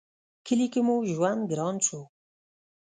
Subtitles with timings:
[0.45, 2.01] کلي کې مو ژوند گران شو